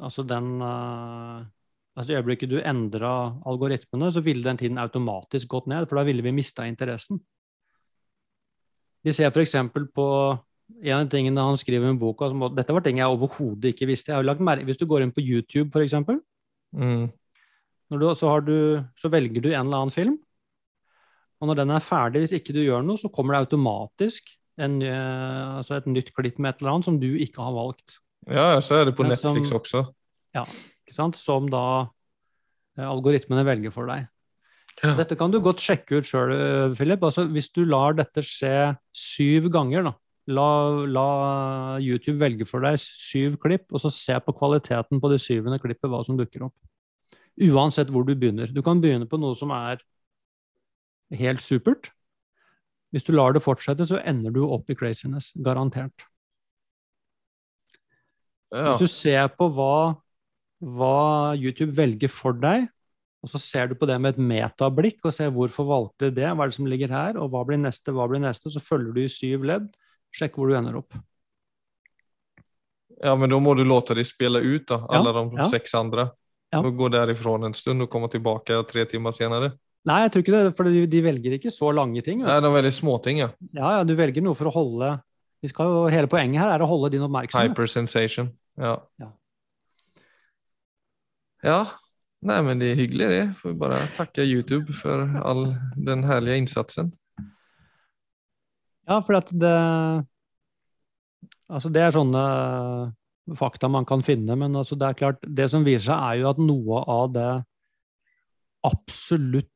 [0.02, 1.44] Altså den eh,
[1.94, 6.04] Altså i øyeblikket du endra algoritmene, så ville den tiden automatisk gått ned, for da
[6.08, 7.20] ville vi mista interessen.
[9.06, 9.54] Vi ser f.eks.
[9.94, 10.08] på
[10.82, 14.10] en av tingene han skriver i boka som, Dette var ting jeg overhodet ikke visste.
[14.10, 15.94] Jeg har lagt merke, Hvis du går inn på YouTube, f.eks.,
[16.74, 17.06] mm.
[17.94, 20.18] du, så, du, så velger du en eller annen film,
[21.42, 24.80] og når den er ferdig, hvis ikke du gjør noe, så kommer det automatisk en,
[24.82, 28.00] altså et nytt klipp med et eller annet som du ikke har valgt.
[28.32, 29.84] Ja, så er det på Netflix som- også.
[30.36, 31.16] Ikke sant?
[31.20, 31.90] Som da
[32.78, 34.08] eh, algoritmene velger for deg.
[34.84, 34.96] Ja.
[34.98, 36.32] Dette kan du godt sjekke ut sjøl,
[36.76, 37.00] Philip.
[37.06, 39.94] Altså, hvis du lar dette skje syv ganger, da.
[40.34, 40.46] La,
[40.88, 45.60] la YouTube velge for deg syv klipp, og så se på kvaliteten på det syvende
[45.60, 46.54] klippet, hva som dukker opp.
[47.44, 48.48] Uansett hvor du begynner.
[48.54, 49.82] Du kan begynne på noe som er
[51.12, 51.92] helt supert.
[52.94, 55.32] Hvis du lar det fortsette, så ender du opp i craziness.
[55.44, 56.06] Garantert.
[58.54, 58.76] Ja.
[58.78, 59.96] Hvis du ser på hva,
[60.62, 60.98] hva
[61.34, 62.68] YouTube velger for deg,
[63.24, 66.28] og så ser du på det med et metablikk og ser hvorfor valgte de det,
[66.28, 68.94] hva er det som ligger her, og hva blir neste, hva blir neste, så følger
[68.94, 69.70] du i syv ledd,
[70.14, 70.94] sjekk hvor du ender opp.
[73.04, 75.48] ja, men da må du låte de spille ut da, Ja, de ja.
[75.50, 76.12] seks andre.
[76.54, 76.62] Ja.
[76.62, 79.56] Og gå derifra en stund og komme tilbake tre timer senere.
[79.90, 82.22] Nei, jeg tror ikke det, for de, de velger ikke så lange ting.
[82.22, 82.30] Vet.
[82.30, 83.24] Nei, de små småting.
[83.24, 83.32] Ja.
[83.52, 84.94] Ja, ja, du velger noe for å holde
[85.44, 87.52] vi skal jo, Hele poenget her er å holde din oppmerksomhet.
[87.52, 88.30] Hypersensation.
[88.60, 88.78] Ja.
[89.02, 89.12] Ja.
[91.44, 91.62] Ja,
[92.24, 93.24] Nei, men det er hyggelig, det.
[93.42, 96.94] Får bare takke YouTube for all den herlige innsatsen.
[98.88, 99.56] Ja, for at det
[101.54, 102.22] Altså, det er sånne
[103.38, 106.30] fakta man kan finne, men altså, det er klart, det som viser seg, er jo
[106.32, 107.32] at noe av det
[108.64, 109.50] absolutt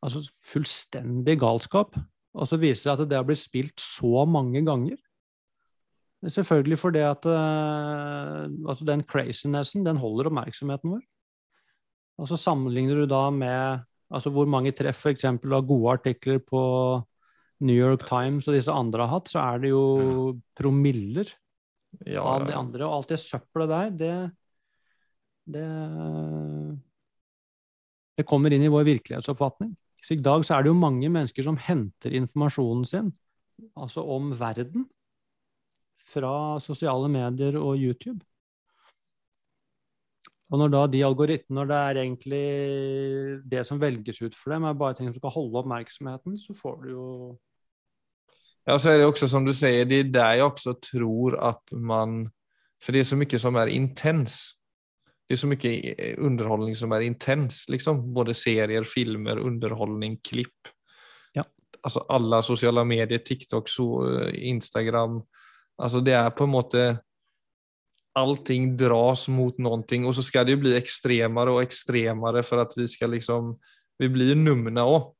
[0.00, 1.98] Altså fullstendig galskap.
[2.32, 4.96] Og så viser det at det har blitt spilt så mange ganger
[6.20, 11.04] Selvfølgelig fordi at uh, altså den crazinessen, den holder oppmerksomheten vår.
[12.20, 15.24] Og så sammenligner du da med altså hvor mange treff f.eks.
[15.24, 16.60] av gode artikler på
[17.64, 19.84] New York Times og disse andre har hatt, så er det jo
[20.56, 21.28] promiller
[22.06, 22.86] ja, av de andre.
[22.86, 24.14] Og alt det søppelet der, det,
[25.56, 25.66] det
[28.20, 29.74] Det kommer inn i vår virkelighetsoppfatning.
[30.04, 33.12] Så I dag så er det jo mange mennesker som henter informasjonen sin,
[33.76, 34.86] altså om verden,
[36.10, 38.20] fra sosiale medier og YouTube.
[40.50, 42.46] Og når da de algoritmene, når det er egentlig
[43.52, 46.82] det som velges ut for dem, er bare ting som skal holde oppmerksomheten, så får
[46.82, 47.06] du jo
[48.66, 51.72] Ja, så er det også som du sier, det er der jeg også tror at
[51.72, 52.28] man
[52.82, 54.56] For det er så mye som er intens.
[55.28, 58.14] Det er så mye underholdning som er intens, liksom.
[58.14, 60.70] Både serier, filmer, underholdning, klipp.
[61.36, 61.44] Ja.
[61.84, 63.68] Altså alle sosiale medier, TikTok,
[64.32, 65.20] Instagram.
[65.80, 66.84] Altså det er på en måte
[68.18, 72.74] allting dras mot noe, og så skal det jo bli ekstremere og ekstremere for at
[72.76, 73.54] vi skal liksom,
[74.00, 75.10] vi blir numne òg.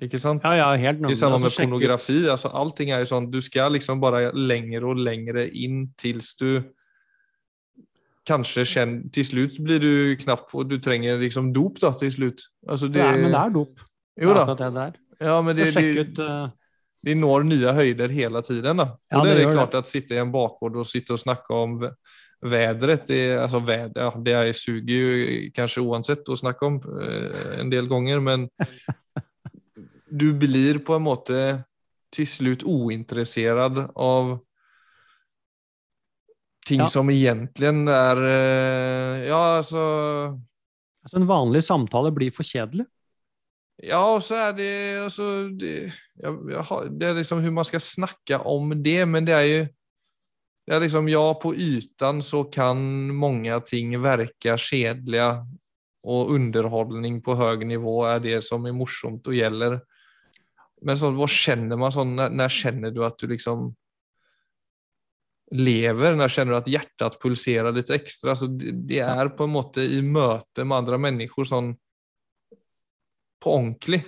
[0.00, 0.44] Ikke sant?
[0.46, 1.12] Ja, ja, helt numne.
[1.12, 2.18] I sammen samme med pornografi.
[2.30, 6.62] Altså, allting er jo sånn, Du skal liksom bare lenger og lenger inn tils du
[8.28, 12.46] kanskje kjenner Til slutt blir du knapp, og du trenger liksom dop da, til slutt.
[12.68, 13.84] Altså, det, ja, men det er dop.
[14.20, 14.46] Jo da.
[14.54, 14.88] Det det
[15.20, 16.48] ja, men det, det, ut, uh...
[17.06, 18.82] de når nye høyder hele tiden.
[18.82, 18.90] da.
[19.10, 21.78] Ja, det, er det klart at sitte i en bakgård og sitte og snakke om
[22.40, 27.72] været det, altså väd, ja, det suger jo kanskje uansett å snakke om eh, en
[27.72, 28.46] del ganger, men
[30.20, 31.40] du blir på en måte
[32.10, 34.38] til slutt uinteressert av
[36.66, 36.88] ting ja.
[36.90, 39.84] som egentlig er eh, Ja, altså
[41.00, 42.84] Altså En vanlig samtale blir for kjedelig?
[43.82, 47.80] Ja, og så er det altså, det, jeg, har, det er liksom hvordan man skal
[47.80, 49.60] snakke om det, men det er jo
[50.66, 55.46] det är liksom, ja, på ytan så kan många ting verka kedliga
[56.02, 59.80] och underhållning på hög nivå är det som är morsomt och gäller.
[60.82, 63.74] Men så, vad känner man sånn, när, när känner du att du liksom
[65.50, 66.14] lever?
[66.14, 68.36] När känner du att hjärtat pulserar lite extra?
[68.36, 71.76] Så det, det är på en måte i möte med andra människor sånn
[73.40, 74.02] på ordentlig.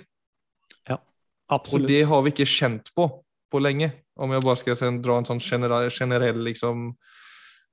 [0.89, 0.99] Ja,
[1.53, 1.87] absolutt.
[1.87, 3.09] Og det har vi ikke kjent på
[3.53, 3.91] på lenge.
[4.17, 6.91] Om jeg bare skal dra en sånn generell, generell liksom,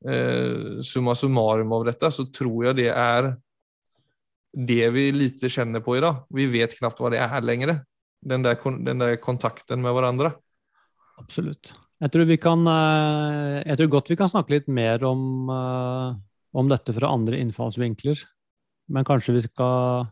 [0.05, 3.35] eh, summa summarum av dette, så tror jeg det er
[4.51, 6.25] det vi lite kjenner på i dag.
[6.33, 7.79] Vi vet knapt hva det er lenger.
[8.21, 10.35] Den der, den der kontakten med hverandre.
[11.21, 11.73] Absolutt.
[12.01, 16.17] Jeg tror, kan, eh, jeg tror, godt vi kan snakke litt mer om, eh,
[16.57, 18.25] om dette fra andre innfallsvinkler.
[18.89, 20.09] Men kanskje vi skal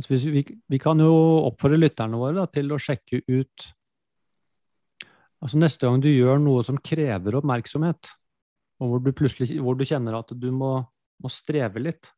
[0.00, 1.12] altså vi, vi, kan jo
[1.50, 3.68] oppfordre lytterne våre da, til å sjekke ut
[5.40, 8.10] Altså Neste gang du gjør noe som krever oppmerksomhet,
[8.76, 10.74] og hvor du plutselig hvor du kjenner at du må,
[11.16, 12.10] må streve litt,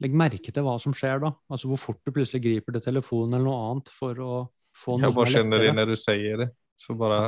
[0.00, 1.34] legg merke til hva som skjer da.
[1.52, 4.32] Altså hvor fort du plutselig griper til telefonen eller noe annet for å
[4.64, 5.10] få noe.
[5.10, 6.48] Jeg bare kjenner det når du sier det.
[6.80, 7.20] Så bare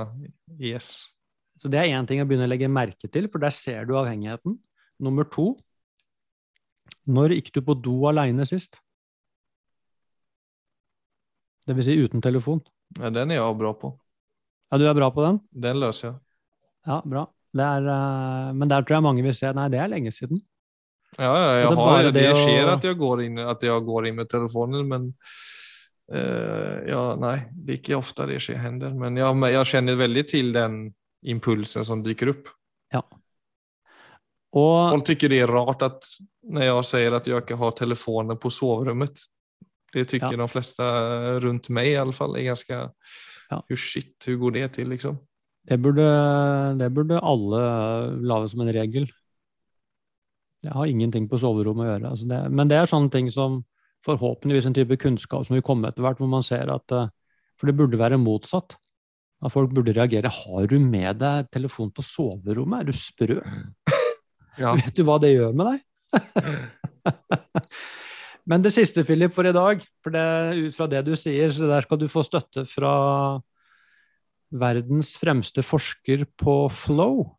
[0.56, 0.88] yes.
[1.60, 3.92] Så det er én ting å begynne å legge merke til, for der ser du
[4.00, 4.56] avhengigheten.
[5.04, 5.52] Nummer to
[7.10, 8.78] når gikk du på do aleine sist?
[11.66, 12.62] Det vil si uten telefon.
[12.98, 13.92] Ja, den er jeg bra på.
[14.72, 15.38] Ja, du er bra på den?
[15.52, 16.16] Den løser jeg.
[16.88, 17.26] Ja, bra.
[17.52, 20.40] Er, uh, men der tror jeg mange vil se nei, det er lenge siden.
[21.18, 22.72] Ja, ja jeg det, har, det, det skjer å...
[22.72, 25.10] at, jeg går inn, at jeg går inn med telefonen, men
[26.16, 28.96] uh, ja, nei, det er ikke ofte det skjer, hender.
[28.96, 30.80] Men jeg, jeg kjenner veldig til den
[31.22, 32.50] impulsen som dukker opp.
[32.96, 33.04] Ja.
[34.52, 34.92] Og...
[34.92, 36.08] Folk syns det er rart at
[36.52, 39.22] når jeg sier at jeg ikke har telefonen på soverommet.
[39.92, 40.32] Det syns ja.
[40.40, 40.88] de fleste
[41.44, 42.80] rundt meg i alle fall er ganske
[43.52, 43.58] ja.
[43.68, 45.18] Hur shit, hvordan går det til, liksom?
[45.68, 46.06] Det burde,
[46.80, 47.58] det burde alle
[48.24, 49.10] lage som en regel.
[50.62, 52.12] Jeg har ingenting på soverommet å gjøre.
[52.14, 53.60] Altså det, men det er sånne ting som
[54.06, 57.10] forhåpentligvis en type kunnskap som vil komme etter hvert, hvor man ser at eh,
[57.60, 58.74] For det burde være motsatt.
[59.42, 60.30] At folk burde reagere.
[60.30, 62.80] Har du med deg telefon på soverommet?
[62.80, 63.36] Er du sprø?
[64.60, 64.76] Ja.
[64.80, 65.78] Vet du hva det gjør med deg?
[68.50, 70.26] Men det siste, Philip, for i dag, for det,
[70.66, 72.94] ut fra det du sier, så der skal du få støtte fra
[74.52, 77.30] verdens fremste forsker på flow.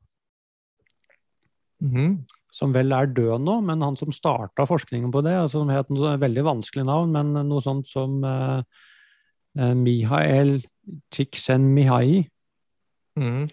[1.84, 2.26] Mm -hmm.
[2.52, 5.90] Som vel er død nå, men han som starta forskningen på det, altså som het
[5.90, 8.62] noe veldig vanskelig navn, men noe sånt som eh,
[9.60, 10.66] uh, Mihael
[11.12, 12.30] Csikszentmihalyi.
[13.18, 13.50] Mm.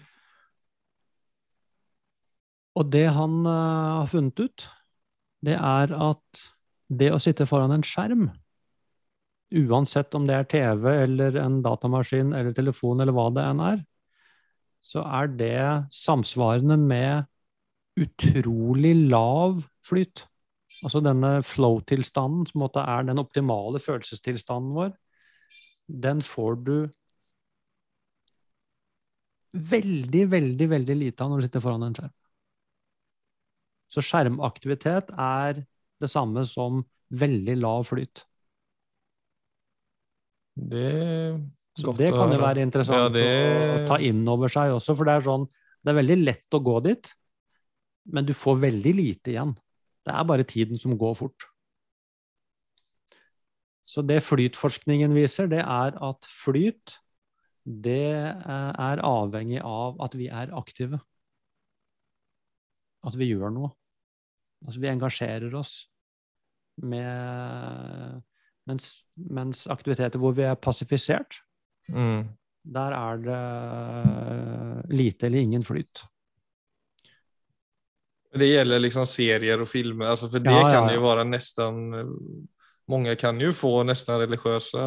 [2.79, 4.67] Og det han uh, har funnet ut,
[5.45, 6.45] det er at
[6.91, 8.29] det å sitte foran en skjerm,
[9.51, 13.81] uansett om det er TV eller en datamaskin eller telefon eller hva det enn er,
[14.81, 15.63] så er det
[15.95, 17.27] samsvarende med
[18.01, 20.25] utrolig lav flyt.
[20.81, 24.95] Altså denne flow-tilstanden, som er den optimale følelsestilstanden vår,
[25.91, 26.77] den får du
[29.53, 32.15] veldig, veldig, veldig lite av når du sitter foran en skjerm.
[33.91, 35.65] Så skjermaktivitet er
[36.01, 38.25] det samme som veldig lav flyt.
[40.57, 41.41] Det
[41.79, 45.05] Så det kan jo være interessant Ja, det- å ta inn over seg også, for
[45.05, 45.49] det er sånn
[45.83, 47.15] Det er veldig lett å gå dit,
[48.05, 49.55] men du får veldig lite igjen.
[50.05, 51.45] Det er bare tiden som går fort.
[53.83, 56.99] Så det flytforskningen viser, det er at flyt
[57.65, 61.01] det eh, er avhengig av at vi er aktive.
[63.03, 63.73] At vi gjør noe.
[64.67, 65.87] Altså vi engasjerer oss
[66.83, 68.23] med
[68.69, 71.41] mens, mens aktiviteter hvor vi er passifisert,
[71.91, 72.29] Mm.
[72.65, 76.03] der er det lite eller ingen flyt.
[78.31, 81.81] Det gjelder liksom serier og filmer, altså for det Ja, ja, kan jo være nesten
[82.89, 84.79] Mange kan jo få nesten religiøse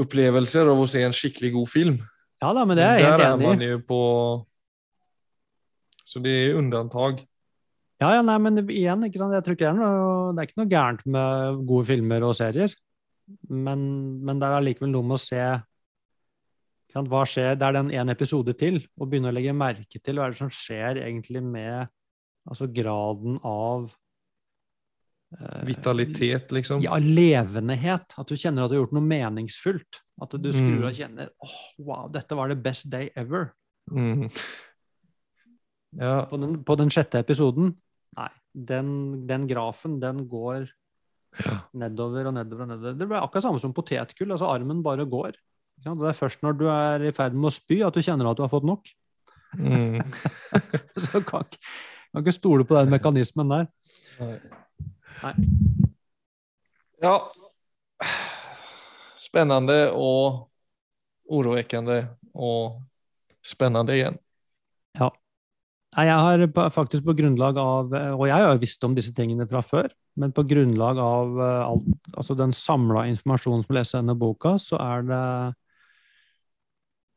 [0.00, 1.98] opplevelser av å se en skikkelig god film.
[2.42, 3.28] Ja da, men det er jeg helt enig i.
[3.30, 3.98] man er man jo på,
[6.04, 7.22] så det er undantag.
[8.02, 9.32] Ja, ja, nei, men igjen, ikke sant?
[9.36, 12.34] jeg tror ikke det er noe, det er ikke noe gærent med gode filmer og
[12.36, 12.74] serier.
[13.48, 13.84] Men,
[14.20, 15.40] men det er allikevel noe med å se
[16.92, 17.54] sant, hva skjer.
[17.56, 20.42] Det er den én episode til, og begynne å legge merke til hva er det
[20.42, 21.88] som skjer egentlig med
[22.50, 23.86] altså graden av
[25.38, 26.82] eh, Vitalitet liksom.
[26.84, 28.12] Ja, levendehet.
[28.20, 30.02] At du kjenner at du har gjort noe meningsfullt.
[30.22, 30.88] At du skrur Mm.
[30.90, 33.54] og kjenner åh, wow, dette var the best day ever.
[33.90, 34.28] Mm.
[36.00, 37.74] Ja, På den, på den sjette episoden,
[38.18, 38.88] nei, den,
[39.28, 40.68] den grafen, den går
[41.44, 41.56] Ja.
[41.74, 42.92] nedover og nedover og nedover.
[42.98, 45.32] Det blir akkurat samme som potetgull, altså armen bare går.
[45.82, 48.36] Det er først når du er i ferd med å spy at du kjenner at
[48.38, 48.86] du har fått nok.
[49.58, 49.98] mm.
[51.04, 51.58] Så kan, ikke-
[52.12, 53.66] kan ikke stole på den mekanismen der.
[55.22, 55.34] Nei.
[57.02, 57.16] Ja.
[59.18, 60.44] Spennende og
[61.30, 61.98] urovekkende
[62.34, 62.80] og
[63.44, 64.18] spennende igjen.
[64.94, 65.10] igen.
[65.94, 69.46] Nei, jeg har faktisk på grunnlag av Og jeg har jo visst om disse tingene
[69.46, 74.16] fra før, men på grunnlag av eh, alt, altså den samla informasjonen som leser denne
[74.18, 75.20] boka, så er det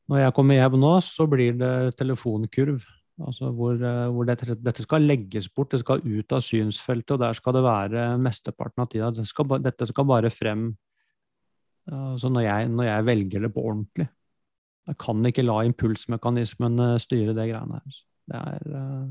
[0.08, 2.86] Når jeg kommer hjem nå, så blir det telefonkurv.
[3.18, 7.24] Altså hvor, eh, hvor dette, dette skal legges bort, det skal ut av synsfeltet, og
[7.26, 9.10] der skal det være mesteparten av tida.
[9.12, 10.70] Det skal, dette skal bare frem
[11.88, 14.08] altså når, jeg, når jeg velger det på ordentlig.
[14.88, 17.98] Jeg kan ikke la impulsmekanismen eh, styre det greiene her.
[18.28, 19.08] Det er eh,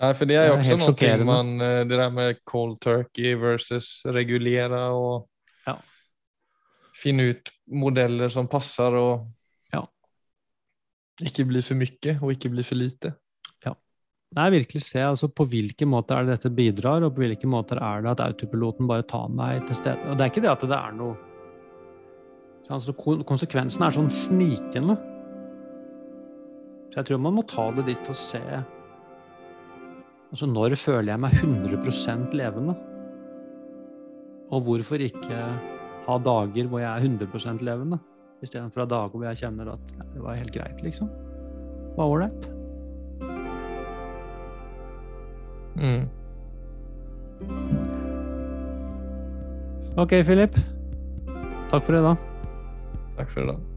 [0.00, 1.24] Nej, för det er jo også chockerande.
[1.24, 5.28] man, eh, det der med cold turkey versus regulere og
[5.66, 5.74] Ja.
[7.02, 9.26] finne ut modeller som passer, og
[9.74, 9.82] Ja.
[11.22, 13.12] ikke bli for mye og ikke bli for lite.
[14.32, 17.80] Nei, virkelig se altså, på hvilke måter er det dette bidrar, og på hvilke måter
[17.82, 19.98] er det at autopiloten bare tar meg til stede.
[20.06, 21.16] Og det er ikke det at det er noe
[22.70, 22.92] altså,
[23.26, 24.94] Konsekvensen er sånn snikende.
[26.90, 28.42] Så jeg tror man må ta det dit og se
[30.30, 32.76] Altså, når føler jeg meg 100% levende?
[34.54, 35.38] Og hvorfor ikke
[36.06, 37.98] ha dager hvor jeg er 100% levende,
[38.38, 41.10] istedenfor dager hvor jeg kjenner at ja, det var helt greit, liksom?
[41.10, 42.46] Det var ålreit.
[45.80, 46.06] Mm.
[49.96, 50.54] Ok, Philip.
[51.70, 52.30] Takk for i dag.
[53.28, 53.69] for det idag.